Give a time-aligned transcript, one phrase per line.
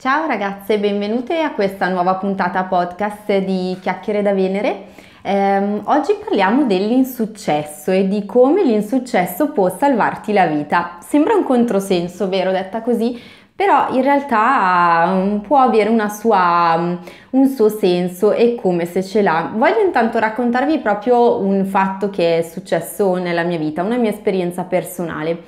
[0.00, 4.84] Ciao ragazze, benvenute a questa nuova puntata podcast di Chiacchiere da Venere.
[5.22, 10.98] Eh, oggi parliamo dell'insuccesso e di come l'insuccesso può salvarti la vita.
[11.00, 13.20] Sembra un controsenso, vero, detta così,
[13.52, 19.20] però in realtà um, può avere sua, um, un suo senso e come se ce
[19.20, 19.50] l'ha.
[19.52, 24.62] Voglio intanto raccontarvi proprio un fatto che è successo nella mia vita, una mia esperienza
[24.62, 25.42] personale.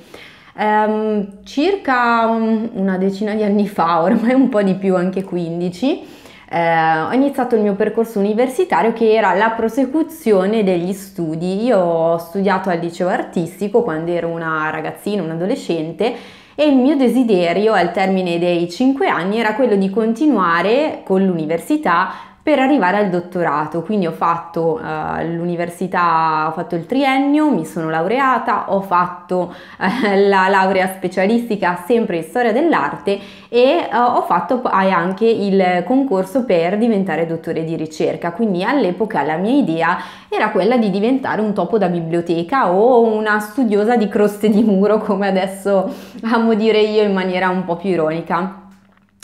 [0.60, 6.06] Um, circa una decina di anni fa, ormai un po' di più, anche 15,
[6.50, 11.64] eh, ho iniziato il mio percorso universitario che era la prosecuzione degli studi.
[11.64, 16.14] Io ho studiato al liceo artistico quando ero una ragazzina, un adolescente
[16.54, 22.12] e il mio desiderio al termine dei 5 anni era quello di continuare con l'università
[22.42, 23.82] per arrivare al dottorato.
[23.82, 29.84] Quindi ho fatto uh, l'università, ho fatto il triennio, mi sono laureata, ho fatto uh,
[30.28, 36.78] la laurea specialistica sempre in storia dell'arte e uh, ho fatto anche il concorso per
[36.78, 38.32] diventare dottore di ricerca.
[38.32, 43.38] Quindi all'epoca la mia idea era quella di diventare un topo da biblioteca o una
[43.38, 47.90] studiosa di croste di muro, come adesso amo dire io in maniera un po' più
[47.90, 48.62] ironica.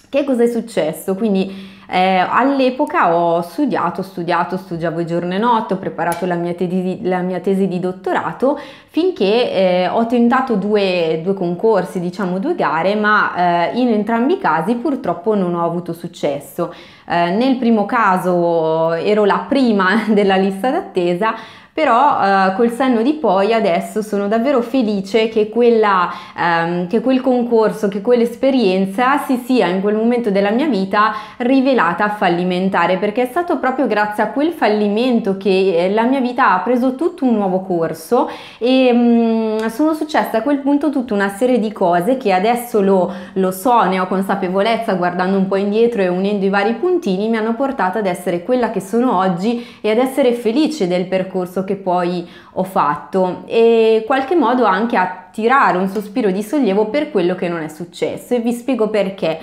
[0.09, 1.15] Che cosa è successo?
[1.15, 7.01] Quindi eh, all'epoca ho studiato, studiato, studiavo giorno e notte, ho preparato la mia tesi,
[7.03, 12.95] la mia tesi di dottorato finché eh, ho tentato due, due, concorsi, diciamo due gare,
[12.95, 16.73] ma eh, in entrambi i casi purtroppo non ho avuto successo.
[17.09, 21.35] Eh, nel primo caso ero la prima della lista d'attesa,
[21.77, 27.21] però eh, col senno di poi adesso sono davvero felice che, quella, ehm, che quel
[27.21, 33.27] concorso, che quell'esperienza si sia in quel momento della mia vita rivelata fallimentare perché è
[33.27, 37.35] stato proprio grazie a quel fallimento che eh, la mia vita ha preso tutto un
[37.35, 42.17] nuovo corso e mh, mm, sono successe a quel punto tutta una serie di cose
[42.17, 46.49] che adesso lo, lo so, ne ho consapevolezza guardando un po' indietro e unendo i
[46.49, 50.89] vari puntini mi hanno portato ad essere quella che sono oggi e ad essere felice
[50.89, 56.31] del percorso che poi ho fatto e in qualche modo anche a tirare un sospiro
[56.31, 59.39] di sollievo per quello che non è successo e vi spiego perché.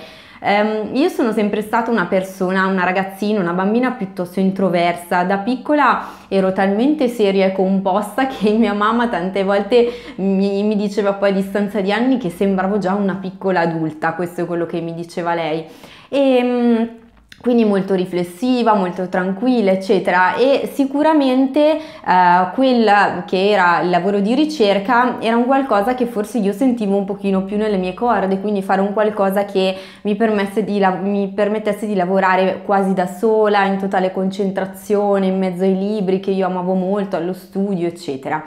[0.46, 5.22] Um, io sono sempre stata una persona, una ragazzina, una bambina piuttosto introversa.
[5.22, 11.14] Da piccola ero talmente seria e composta che mia mamma tante volte mi, mi diceva
[11.14, 14.82] poi a distanza di anni che sembravo già una piccola adulta, questo è quello che
[14.82, 15.64] mi diceva lei.
[16.10, 17.02] E, um,
[17.44, 20.34] quindi molto riflessiva, molto tranquilla, eccetera.
[20.34, 26.38] E sicuramente eh, quel che era il lavoro di ricerca era un qualcosa che forse
[26.38, 30.16] io sentivo un pochino più nelle mie corde, quindi fare un qualcosa che mi,
[30.64, 36.20] di, mi permettesse di lavorare quasi da sola, in totale concentrazione, in mezzo ai libri
[36.20, 38.42] che io amavo molto, allo studio, eccetera.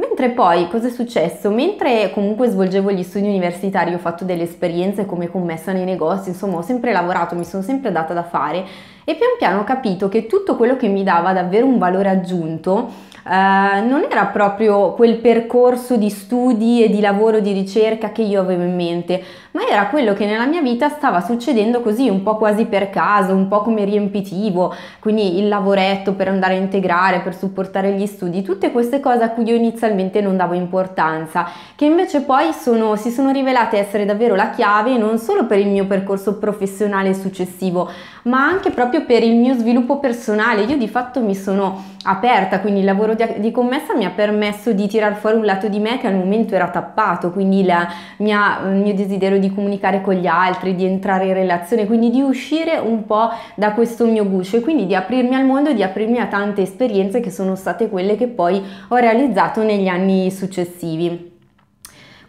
[0.00, 1.50] Mentre poi cosa è successo?
[1.50, 6.56] Mentre comunque svolgevo gli studi universitari, ho fatto delle esperienze come commessa nei negozi, insomma
[6.56, 8.64] ho sempre lavorato, mi sono sempre data da fare
[9.04, 13.08] e pian piano ho capito che tutto quello che mi dava davvero un valore aggiunto
[13.24, 18.40] eh, non era proprio quel percorso di studi e di lavoro di ricerca che io
[18.40, 19.22] avevo in mente,
[19.52, 23.32] ma era quello che nella mia vita stava succedendo così, un po' quasi per caso,
[23.32, 28.42] un po' come riempitivo, quindi il lavoretto per andare a integrare, per supportare gli studi,
[28.42, 31.46] tutte queste cose a cui io inizialmente non davo importanza,
[31.76, 35.68] che invece poi sono, si sono rivelate essere davvero la chiave non solo per il
[35.68, 37.88] mio percorso professionale successivo,
[38.24, 40.62] ma anche proprio per il mio sviluppo personale.
[40.62, 44.72] Io di fatto mi sono aperta, quindi il lavoro di, di commessa mi ha permesso
[44.72, 48.60] di tirar fuori un lato di me che al momento era tappato, quindi la mia,
[48.64, 52.78] il mio desiderio di comunicare con gli altri, di entrare in relazione, quindi di uscire
[52.78, 56.18] un po' da questo mio guscio e quindi di aprirmi al mondo e di aprirmi
[56.18, 61.38] a tante esperienze che sono state quelle che poi ho realizzato negli anni successivi.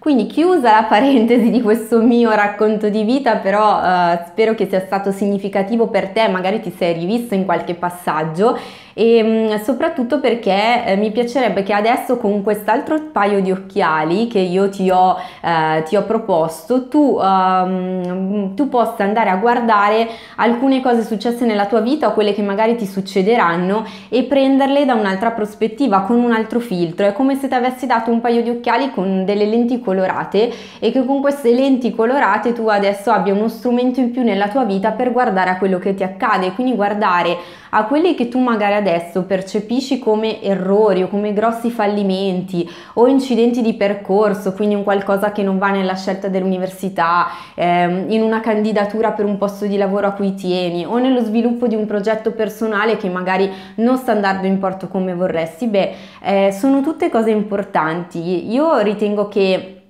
[0.02, 4.80] Quindi chiusa la parentesi di questo mio racconto di vita, però eh, spero che sia
[4.80, 8.58] stato significativo per te, magari ti sei rivisto in qualche passaggio
[8.94, 14.40] e mm, soprattutto perché eh, mi piacerebbe che adesso con quest'altro paio di occhiali che
[14.40, 20.82] io ti ho, eh, ti ho proposto tu, um, tu possa andare a guardare alcune
[20.82, 25.32] cose successe nella tua vita o quelle che magari ti succederanno e prenderle da un'altra
[25.32, 27.06] prospettiva con un altro filtro.
[27.06, 30.92] È come se ti avessi dato un paio di occhiali con delle lenti colorate e
[30.92, 34.92] che con queste lenti colorate tu adesso abbia uno strumento in più nella tua vita
[34.92, 36.54] per guardare a quello che ti accade.
[36.54, 37.38] Quindi guardare
[37.72, 43.62] a quelli che tu magari adesso percepisci come errori o come grossi fallimenti o incidenti
[43.62, 49.12] di percorso, quindi un qualcosa che non va nella scelta dell'università, ehm, in una candidatura
[49.12, 52.98] per un posto di lavoro a cui tieni o nello sviluppo di un progetto personale
[52.98, 55.92] che magari non sta andando in porto come vorresti, beh,
[56.24, 58.52] eh, sono tutte cose importanti.
[58.52, 59.81] Io ritengo che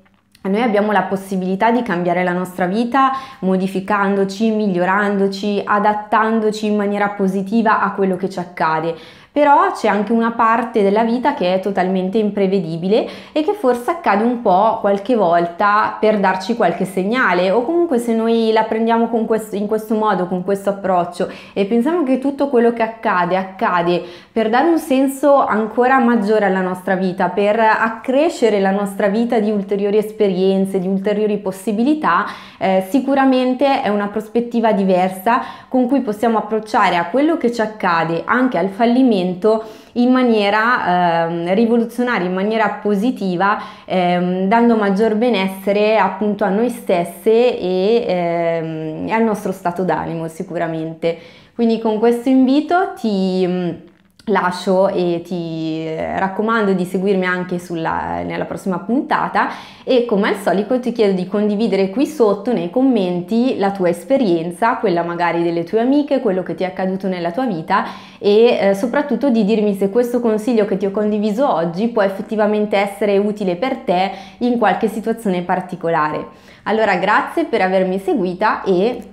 [0.50, 3.12] noi abbiamo la possibilità di cambiare la nostra vita
[3.42, 8.96] modificandoci, migliorandoci, adattandoci in maniera positiva a quello che ci accade
[9.32, 14.24] però c'è anche una parte della vita che è totalmente imprevedibile e che forse accade
[14.24, 17.50] un po' qualche volta per darci qualche segnale.
[17.52, 22.04] O comunque se noi la prendiamo questo, in questo modo, con questo approccio e pensiamo
[22.04, 24.02] che tutto quello che accade accade
[24.32, 29.52] per dare un senso ancora maggiore alla nostra vita, per accrescere la nostra vita di
[29.52, 32.26] ulteriori esperienze, di ulteriori possibilità,
[32.58, 38.24] eh, sicuramente è una prospettiva diversa con cui possiamo approcciare a quello che ci accade,
[38.26, 39.64] anche al fallimento cambiamento
[39.94, 47.58] in maniera eh, rivoluzionaria, in maniera positiva, eh, dando maggior benessere appunto a noi stesse
[47.60, 51.18] e, eh, al nostro stato d'animo sicuramente.
[51.54, 53.90] Quindi con questo invito ti
[54.26, 59.50] lascio e ti raccomando di seguirmi anche sulla, nella prossima puntata
[59.84, 64.76] e come al solito ti chiedo di condividere qui sotto nei commenti la tua esperienza,
[64.76, 67.86] quella magari delle tue amiche, quello che ti è accaduto nella tua vita
[68.20, 72.78] e eh, soprattutto di dirmi se questo consiglio che ti ho condiviso oggi può effettivamente
[72.78, 76.28] essere utile per te in qualche situazione particolare.
[76.64, 79.04] Allora grazie per avermi seguita e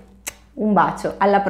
[0.55, 1.47] un bacio, alla prossima!